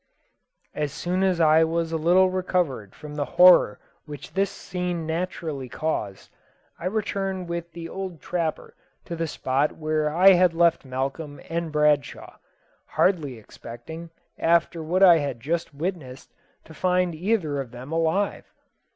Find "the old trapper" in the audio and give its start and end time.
7.73-8.73